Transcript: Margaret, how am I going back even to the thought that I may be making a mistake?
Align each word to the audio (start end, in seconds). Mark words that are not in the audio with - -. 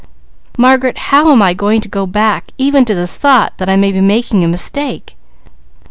Margaret, 0.57 0.97
how 0.97 1.31
am 1.31 1.43
I 1.43 1.53
going 1.53 1.79
back 2.07 2.53
even 2.57 2.85
to 2.85 2.95
the 2.95 3.05
thought 3.05 3.59
that 3.59 3.69
I 3.69 3.75
may 3.75 3.91
be 3.91 4.01
making 4.01 4.43
a 4.43 4.47
mistake? 4.47 5.15